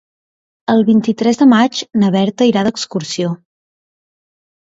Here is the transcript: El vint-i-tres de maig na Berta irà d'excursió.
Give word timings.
El 0.75 0.79
vint-i-tres 0.87 1.39
de 1.41 1.47
maig 1.51 1.81
na 2.03 2.09
Berta 2.15 2.47
irà 2.53 2.63
d'excursió. 2.69 3.35